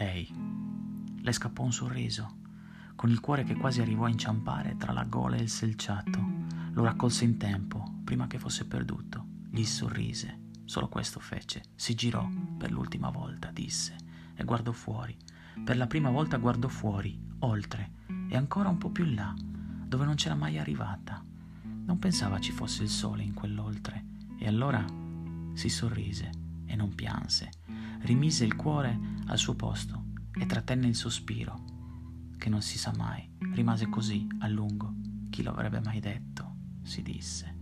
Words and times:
Lei. 0.00 0.26
Le 1.20 1.30
scappò 1.30 1.62
un 1.62 1.74
sorriso, 1.74 2.38
con 2.96 3.10
il 3.10 3.20
cuore 3.20 3.44
che 3.44 3.54
quasi 3.54 3.82
arrivò 3.82 4.06
a 4.06 4.08
inciampare 4.08 4.78
tra 4.78 4.94
la 4.94 5.04
gola 5.04 5.36
e 5.36 5.42
il 5.42 5.50
selciato. 5.50 6.18
Lo 6.72 6.84
raccolse 6.84 7.24
in 7.24 7.36
tempo, 7.36 8.00
prima 8.02 8.26
che 8.26 8.38
fosse 8.38 8.66
perduto. 8.66 9.26
Gli 9.50 9.62
sorrise. 9.62 10.38
Solo 10.64 10.88
questo 10.88 11.20
fece. 11.20 11.64
Si 11.74 11.94
girò 11.94 12.26
per 12.56 12.70
l'ultima 12.70 13.10
volta, 13.10 13.50
disse, 13.50 13.94
e 14.34 14.42
guardò 14.42 14.72
fuori. 14.72 15.14
Per 15.62 15.76
la 15.76 15.86
prima 15.86 16.08
volta 16.08 16.38
guardò 16.38 16.68
fuori, 16.68 17.20
oltre, 17.40 17.92
e 18.30 18.36
ancora 18.38 18.70
un 18.70 18.78
po' 18.78 18.88
più 18.88 19.04
in 19.04 19.14
là, 19.14 19.34
dove 19.36 20.06
non 20.06 20.14
c'era 20.14 20.34
mai 20.34 20.56
arrivata. 20.56 21.22
Non 21.84 21.98
pensava 21.98 22.40
ci 22.40 22.52
fosse 22.52 22.84
il 22.84 22.88
sole 22.88 23.22
in 23.22 23.34
quell'oltre, 23.34 24.06
e 24.38 24.48
allora 24.48 24.82
si 25.52 25.68
sorrise 25.68 26.48
e 26.70 26.76
non 26.76 26.94
pianse. 26.94 27.50
Rimise 28.02 28.44
il 28.44 28.54
cuore 28.54 28.98
al 29.26 29.38
suo 29.38 29.54
posto 29.54 30.04
e 30.38 30.46
trattenne 30.46 30.86
il 30.86 30.94
sospiro, 30.94 31.64
che 32.38 32.48
non 32.48 32.62
si 32.62 32.78
sa 32.78 32.92
mai, 32.96 33.28
rimase 33.52 33.88
così 33.88 34.26
a 34.38 34.48
lungo. 34.48 34.94
Chi 35.30 35.42
lo 35.42 35.50
avrebbe 35.50 35.80
mai 35.80 36.00
detto? 36.00 36.48
si 36.82 37.02
disse. 37.02 37.59